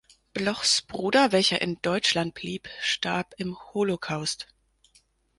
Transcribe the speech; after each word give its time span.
Blochs 0.33 0.81
Bruder, 0.81 1.31
welcher 1.31 1.61
in 1.61 1.77
Deutschland 1.83 2.33
blieb, 2.33 2.67
starb 2.81 3.35
im 3.37 3.55
Holocaust. 3.75 4.47